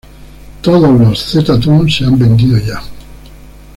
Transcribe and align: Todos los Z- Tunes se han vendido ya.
Todos 0.63 0.99
los 0.99 1.21
Z- 1.29 1.59
Tunes 1.59 1.97
se 1.97 2.05
han 2.05 2.17
vendido 2.17 2.57
ya. 2.57 2.81